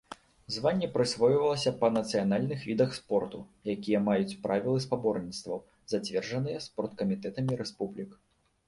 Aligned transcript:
Званне 0.53 0.87
прысвойвалася 0.95 1.73
па 1.83 1.87
нацыянальных 1.97 2.63
відах 2.71 2.95
спорту, 2.99 3.43
якія 3.75 4.03
маюць 4.09 4.39
правілы 4.47 4.83
спаборніцтваў, 4.89 5.63
зацверджаныя 5.95 6.69
спорткамітэтамі 6.71 7.53
рэспублік. 7.63 8.21